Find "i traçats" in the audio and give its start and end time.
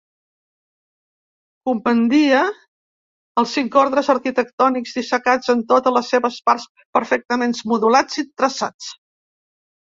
8.25-8.91